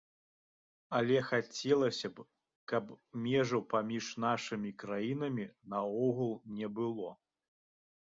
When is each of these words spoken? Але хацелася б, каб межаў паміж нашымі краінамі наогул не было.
Але 0.99 1.19
хацелася 1.29 2.07
б, 2.15 2.25
каб 2.73 2.85
межаў 3.27 3.61
паміж 3.75 4.11
нашымі 4.27 4.75
краінамі 4.85 5.49
наогул 5.75 6.37
не 6.59 6.67
было. 6.81 7.09